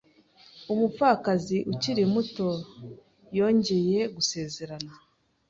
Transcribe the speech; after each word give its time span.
Umupfakazi 0.71 1.57
ukiri 1.73 2.03
muto 2.13 2.47
yongeye 3.37 3.99
gusezerana. 4.15 4.91